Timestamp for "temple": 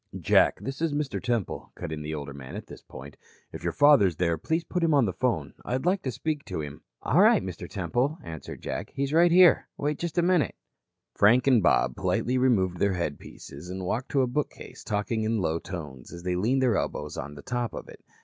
1.21-1.71, 7.69-8.17